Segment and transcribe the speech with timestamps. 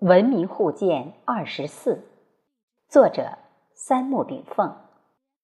[0.00, 2.04] 文明互鉴二十四，
[2.86, 3.30] 作者
[3.72, 4.76] 三木炳凤，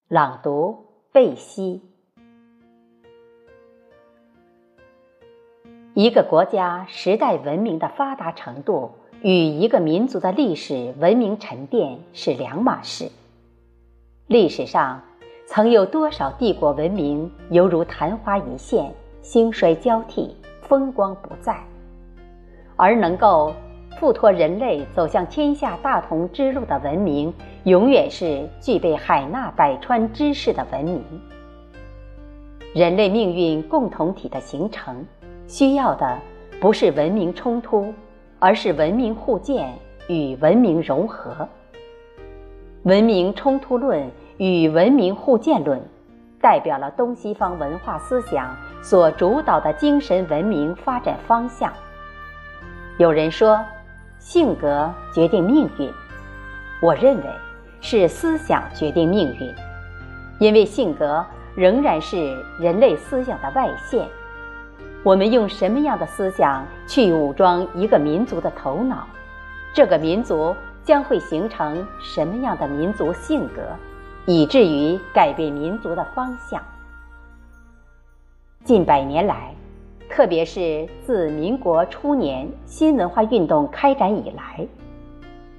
[0.08, 1.80] 朗读贝西。
[5.94, 8.90] 一个国家时代文明的发达程度
[9.22, 13.10] 与一个民族的历史文明沉淀是两码事。
[14.26, 15.00] 历史上
[15.46, 18.92] 曾有多少帝国文明犹如昙花一现，
[19.22, 21.58] 兴衰交替，风光不再，
[22.76, 23.54] 而能够。
[23.98, 27.32] 附托人类走向天下大同之路的文明，
[27.64, 31.00] 永远是具备海纳百川知识的文明。
[32.74, 35.06] 人类命运共同体的形成，
[35.46, 36.18] 需要的
[36.60, 37.94] 不是文明冲突，
[38.40, 39.72] 而是文明互鉴
[40.08, 41.48] 与文明融合。
[42.82, 45.80] 文明冲突论与文明互鉴论，
[46.40, 51.72] 代表了东西方文化思想所主导的精神文明发展方向。
[52.98, 53.64] 有人说。
[54.22, 55.92] 性格决定命运，
[56.80, 57.24] 我认为
[57.80, 59.52] 是思想决定命运，
[60.38, 64.06] 因为性格仍然是人类思想的外现。
[65.02, 69.08] 我们用什么样的思想去武装一个民族的头脑，
[69.74, 73.60] 这个民族将会形成什么样的民族性格，
[74.24, 76.62] 以至于改变民族的方向。
[78.62, 79.52] 近百年来。
[80.14, 84.66] 特别是自民国初年新文化运动开展以来，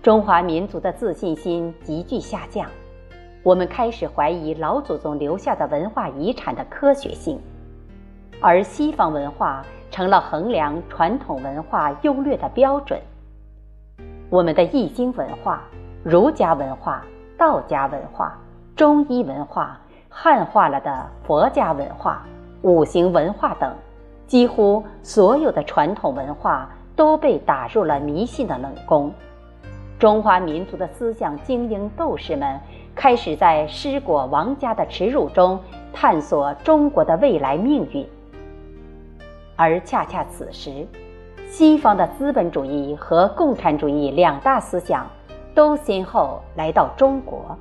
[0.03, 2.69] 中华民族的自信心急剧下降，
[3.41, 7.39] 我们开始怀疑老祖宗留下的文化遗产的科学性，
[8.39, 13.01] 而西方文化成了衡量传统文化优劣的标准。
[14.29, 15.63] 我们的易经文化、
[16.03, 17.03] 儒家文化、
[17.39, 18.37] 道家文化、
[18.75, 22.23] 中医文化、汉化了的佛家文化、
[22.61, 23.75] 五行文化等。
[24.25, 29.11] 几乎所有的传统文化都被打入了迷信的冷宫，
[29.99, 32.59] 中华民族的思想精英斗士们
[32.95, 35.59] 开始在失果王家的耻辱中
[35.91, 38.07] 探索中国的未来命运。
[39.55, 40.87] 而恰恰此时，
[41.47, 45.07] 西方的资本主义和共产主义两大思想
[45.53, 47.55] 都先后来到中国。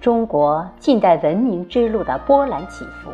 [0.00, 3.10] 中国近代文明之路的波澜起伏。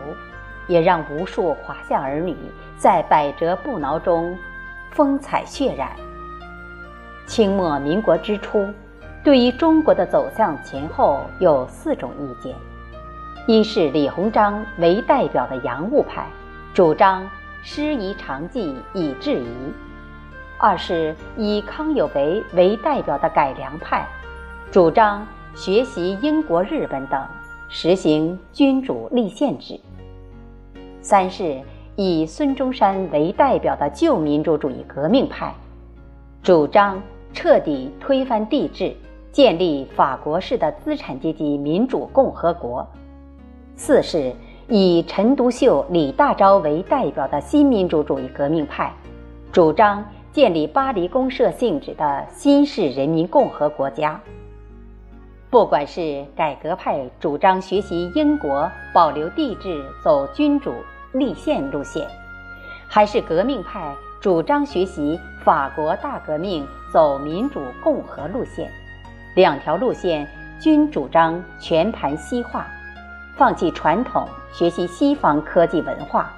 [0.67, 2.37] 也让无数华夏儿女
[2.77, 4.37] 在百折不挠中
[4.91, 5.91] 风采血染。
[7.27, 8.69] 清末民国之初，
[9.25, 12.55] 对于中国的走向前后有四种意见：
[13.47, 16.27] 一是李鸿章为代表的洋务派，
[16.73, 17.29] 主张
[17.63, 19.47] 师夷长技以制夷；
[20.59, 24.07] 二是以康有为为代表的改良派，
[24.71, 27.21] 主张学习英国、日本等，
[27.69, 29.81] 实行君主立宪制。
[31.07, 31.57] 三是
[31.95, 35.55] 以孙中山为代表的旧民主主义革命派，
[36.43, 37.01] 主张
[37.33, 38.93] 彻底推翻帝制，
[39.31, 42.85] 建立法国式的资产阶级民主共和国。
[43.77, 44.35] 四是
[44.67, 48.93] 以陈独秀、李大钊为代表的新民主主义革命派，
[49.53, 54.21] 主张建立巴黎公社性质的新式人民共和国家。
[55.51, 60.75] 不管是改革派主张学习英国，保留帝制，走君主。
[61.19, 62.09] 立宪路线，
[62.89, 68.71] 还是革命派主张学习法国大革命，走民主共和路线。
[69.35, 70.29] 两条路线
[70.59, 72.67] 均主张全盘西化，
[73.37, 76.33] 放弃传统，学习西方科技文化。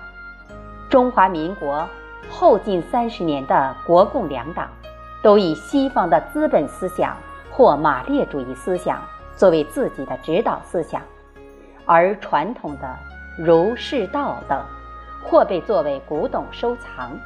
[0.91, 1.89] 中华民国
[2.31, 4.69] 后近三十年的国共两党，
[5.23, 7.17] 都以西方的资本思想
[7.51, 9.03] 或马列主义思想
[9.37, 11.01] 作为自己的指导思想，
[11.85, 12.99] 而传统的。
[13.39, 14.61] 儒释道等，
[15.23, 17.17] 或被作为古董收藏，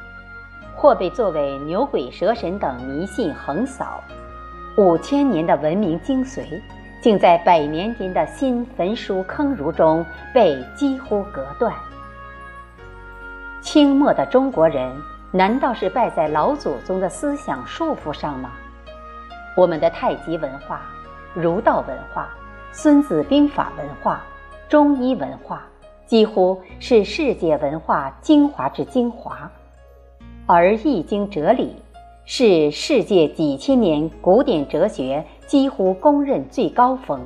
[0.75, 3.99] 或被作为牛鬼蛇神等迷信横扫。
[4.77, 6.61] 五千年的文明精髓，
[7.01, 11.73] 竟在百年间的新焚书坑儒中被几乎隔断。
[13.59, 14.95] 清末的中国人，
[15.31, 18.51] 难道是败在老祖宗的思想束缚上吗？
[19.57, 20.81] 我们的太极文化、
[21.33, 22.29] 儒道文化、
[22.71, 24.21] 孙子兵法文化、
[24.69, 25.63] 中医文化。
[26.13, 29.51] 几乎是世界文化精华之精华，
[30.45, 31.75] 而《易经》哲理
[32.23, 37.19] 是世界几千年古典哲学几乎公认最高峰。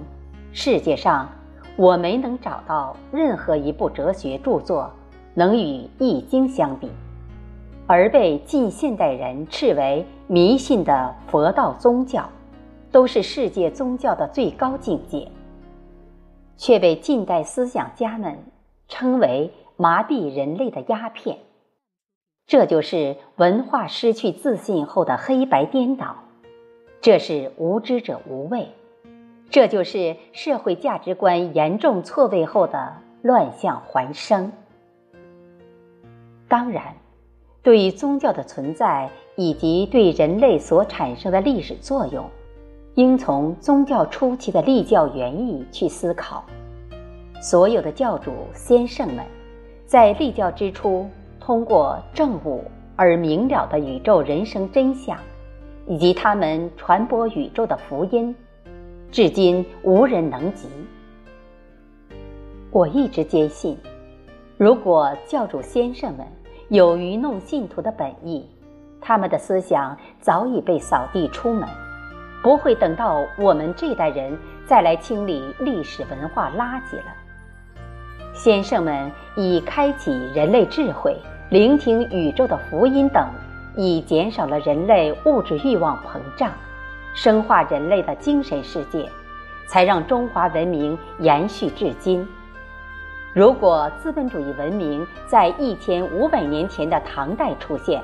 [0.54, 1.30] 世界上，
[1.76, 4.90] 我没能找到任何一部哲学著作
[5.34, 5.60] 能与
[6.00, 6.90] 《易经》相比，
[7.88, 12.24] 而被近现代人斥为迷信的佛道宗教，
[12.90, 15.30] 都是世界宗教的最高境界，
[16.56, 18.34] 却被近代思想家们。
[18.88, 21.38] 称为麻痹人类的鸦片。
[22.46, 26.16] 这就是文化失去自信后的黑白颠倒，
[27.02, 28.70] 这是无知者无畏，
[29.50, 34.52] 这就是社会价值观严重错位后的乱象环生。
[36.48, 36.96] 当然，
[37.62, 42.24] 对于宗教的存在以及对人类所产生的历史作用，
[42.96, 46.46] 应从宗教初期的立教原意去思考。
[47.42, 49.26] 所有的教主先圣们，
[49.86, 51.08] 在立教之初。
[51.40, 52.62] 通过正悟
[52.98, 55.18] 而明了的宇宙人生真相，
[55.86, 58.36] 以及他们传播宇宙的福音，
[59.10, 60.68] 至今无人能及。
[62.70, 63.78] 我一直坚信，
[64.58, 66.28] 如果教主先生们
[66.68, 68.46] 有愚弄信徒的本意，
[69.00, 71.66] 他们的思想早已被扫地出门，
[72.44, 77.16] 不会等到我们这代人再来清理历史文化垃圾了。
[78.38, 81.18] 先生们已开启人类智慧。
[81.50, 83.28] 聆听宇宙的福音等，
[83.76, 86.52] 已减少了人类物质欲望膨胀，
[87.16, 89.10] 深化人类的精神世界，
[89.66, 92.28] 才让中华文明延续至今。
[93.34, 98.04] 如果资本主义文明在一千五百年前的唐代出现，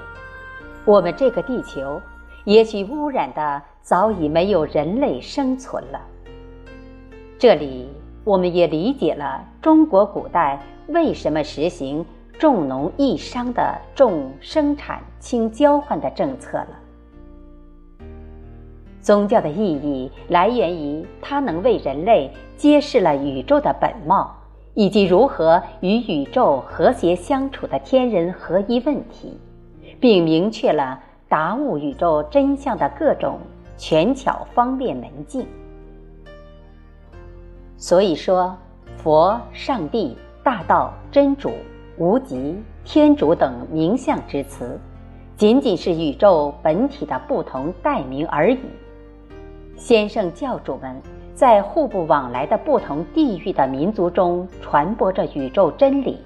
[0.84, 2.02] 我们这个地球
[2.44, 6.02] 也许污染的早已没有人类生存了。
[7.38, 7.90] 这里
[8.24, 12.06] 我们也理解了中国古代为什么实行。
[12.40, 16.70] 重农抑商的重生产轻交换的政策了。
[19.00, 24.36] 宗教的意义来源于它能为人类揭示了宇宙的本貌，
[24.74, 29.38] 以及如何与宇宙和谐相处的天人合一问题，
[30.00, 31.00] 并明确了
[31.30, 33.38] 达悟宇宙真相的各种
[33.78, 35.46] 权巧方便门径。
[37.84, 38.56] 所以说，
[38.96, 41.52] 佛、上帝、大道、真主。
[41.98, 44.80] 无极、天主等名相之词，
[45.36, 48.60] 仅仅是宇宙本体的不同代名而已。
[49.76, 50.96] 先圣教主们
[51.36, 56.18] 在互不往来的不同地域的民族中传播着宇宙真理、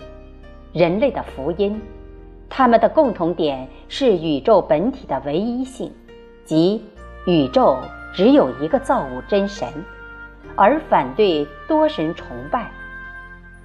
[0.74, 1.82] 人类的福音。
[2.48, 5.92] 他们的共同点是宇宙本体的唯一性，
[6.46, 6.86] 即
[7.26, 7.80] 宇宙
[8.14, 9.68] 只有一个造物真神，
[10.58, 12.70] 而反对多神崇拜。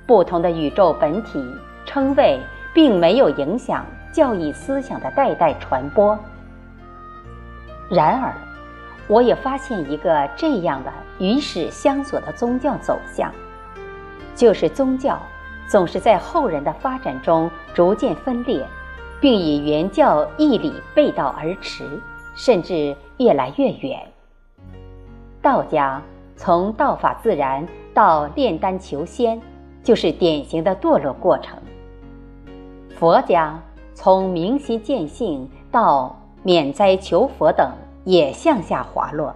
[0.07, 1.45] 不同的宇宙本体。
[1.85, 2.41] 称谓
[2.73, 6.17] 并没有影响教义思想的代代传播。
[7.91, 8.33] 然而，
[9.09, 13.33] 我也发现一个这样的与史相左的宗教走向，
[14.37, 15.21] 就是宗教
[15.67, 18.65] 总是在后人的发展中逐渐分裂，
[19.21, 22.01] 并以原教义理背道而驰，
[22.37, 24.01] 甚至越来越远。
[25.43, 26.01] 道家
[26.45, 29.41] 从道法自然到炼丹求仙，
[29.81, 31.57] 就是典型的堕落过程。
[32.99, 33.63] 佛家
[33.95, 37.71] 从明心见性到免灾求佛等
[38.03, 39.33] 也向下滑落，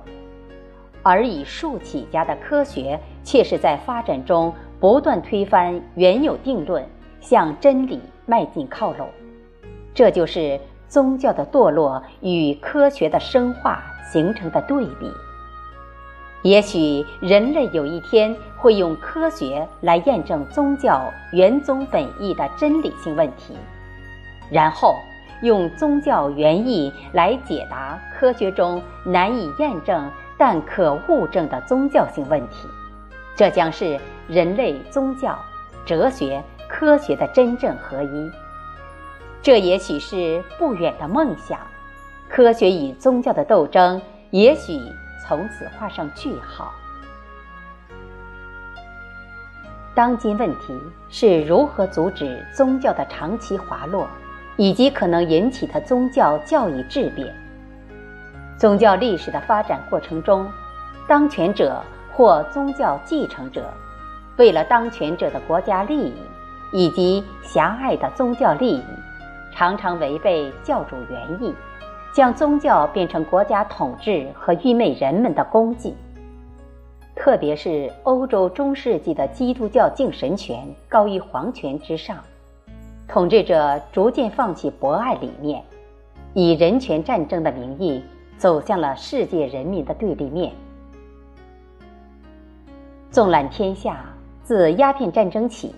[1.05, 6.85] 而以术起家的科学却是在发展中不断推翻原有定论，
[7.21, 9.07] 向真理迈进靠拢。
[9.95, 10.59] 这就是
[10.89, 13.81] 宗教的堕落与科学的生化
[14.11, 15.09] 形成的对比。
[16.47, 23.57] 也许人类有一天会用科学来验证宗教原宗本意的真理性问题，
[24.49, 24.95] 然后
[25.43, 32.69] 用宗教原意来解答科学中难以验证但可物证的宗教性问题。
[33.35, 35.37] 这将是人类宗教、
[35.85, 38.31] 哲学、科学的真正合一。
[39.43, 41.59] 这也许是不远的梦想。
[42.29, 44.81] 科学与宗教的斗争，也许。
[45.27, 46.73] 从此画上句号。
[49.95, 50.79] 当今问题
[51.09, 54.07] 是如何阻止宗教的长期滑落，
[54.57, 57.35] 以及可能引起的宗教教义质变。
[58.59, 60.47] 宗教历史的发展过程中，
[61.09, 63.73] 当权者或宗教继承者，
[64.37, 66.15] 为了当权者的国家利益
[66.73, 68.85] 以及狭隘的宗教利益，
[69.51, 71.55] 常常违背教主原意。
[72.17, 75.95] 将宗教变成国家统治和愚昧人们的功绩，
[77.15, 82.17] 特别是欧洲中世纪的基督教敬神权高于皇权之上，
[83.07, 85.63] 统治者逐渐放弃博爱理念，
[86.33, 88.03] 以人权战争的名义
[88.39, 90.51] 走向了世界人民的对立面。
[93.11, 94.07] 纵览天下，
[94.43, 95.75] 自鸦片战争起，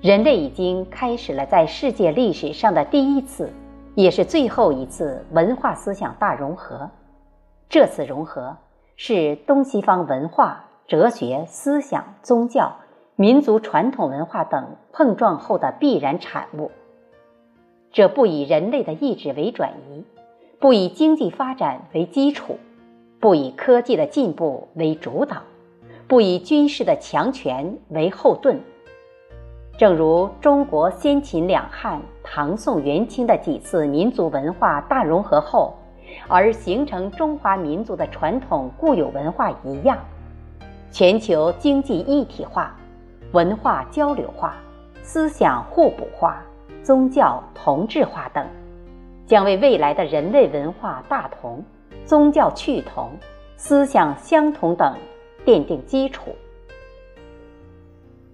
[0.00, 3.50] 人类已经开始了在世界历史上的第一次。
[3.94, 6.90] 也是最后一次文化思想大融合。
[7.68, 8.56] 这次融合
[8.96, 12.76] 是东西方文化、哲学、思想、宗教、
[13.16, 16.70] 民族传统文化等碰撞后的必然产物。
[17.92, 20.04] 这不以人类的意志为转移，
[20.58, 22.58] 不以经济发展为基础，
[23.20, 25.42] 不以科技的进步为主导，
[26.08, 28.60] 不以军事的强权为后盾。
[29.76, 35.74] 正如中国先秦两汉、唐宋元清的几次民族文化大融合后，
[36.28, 39.98] 而形成中华民族的传统固有文化一样，
[40.92, 42.72] 全球经济一体化、
[43.32, 44.54] 文化交流化、
[45.02, 46.40] 思想互补化、
[46.84, 48.46] 宗教同质化等，
[49.26, 51.60] 将为未来的人类文化大同、
[52.06, 53.10] 宗教趋同、
[53.56, 54.94] 思想相同等
[55.44, 56.30] 奠定基础。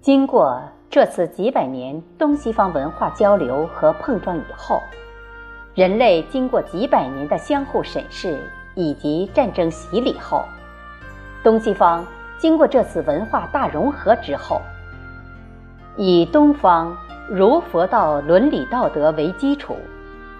[0.01, 0.61] 经过。
[0.91, 4.81] 这次几百年东西方文化交流和碰撞以后，
[5.73, 8.37] 人类经过几百年的相互审视
[8.75, 10.43] 以及战争洗礼后，
[11.41, 12.05] 东西方
[12.37, 14.59] 经过这次文化大融合之后，
[15.95, 16.93] 以东方
[17.29, 19.77] 如佛道伦理道德为基础，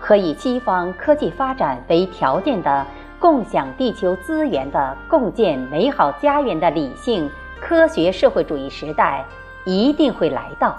[0.02, 2.86] 和以西方科技发展为条件的
[3.22, 7.32] 共享地球资源的共建美好家园的理性
[7.62, 9.24] 科学社会主义时代。
[9.66, 10.78] 一定会来到，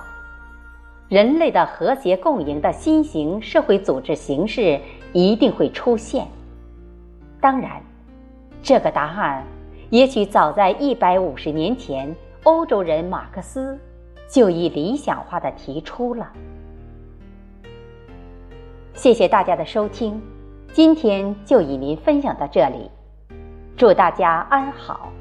[1.08, 4.80] 人类的和谐共赢的新型社会组织形式
[5.12, 6.26] 一定会出现。
[7.40, 7.82] 当然，
[8.62, 9.44] 这个答案
[9.90, 13.78] 也许早在一百五十年前，欧洲人马克思
[14.28, 16.32] 就已理想化的提出了。
[18.94, 20.20] 谢谢大家的收听，
[20.72, 22.90] 今天就与您分享到这里，
[23.76, 25.12] 祝大家安好。